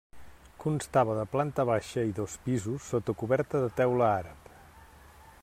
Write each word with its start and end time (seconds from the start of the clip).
Constava 0.61 1.17
de 1.19 1.25
planta 1.33 1.65
baixa 1.71 2.07
i 2.13 2.15
dos 2.21 2.39
pisos, 2.47 2.89
sota 2.95 3.17
coberta 3.21 3.65
de 3.67 3.71
teula 3.83 4.11
àrab. 4.19 4.53